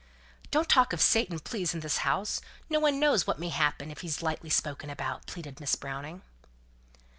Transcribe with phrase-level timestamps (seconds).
[0.49, 2.41] '""Don't talk of Satan, please, in this house.
[2.71, 6.23] No one knows what may happen, if he's lightly spoken about," pleaded Miss Browning.